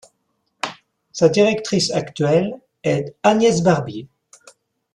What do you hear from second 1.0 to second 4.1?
Sa directrice actuelle est Agnès Barbier.